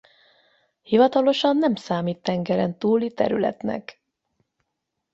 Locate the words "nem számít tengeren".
1.57-2.77